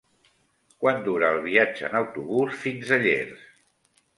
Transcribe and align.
Quant 0.83 1.03
dura 1.07 1.29
el 1.35 1.37
viatge 1.43 1.85
en 1.91 1.99
autobús 2.01 2.59
fins 2.65 2.95
a 2.99 3.03
Llers? 3.05 3.45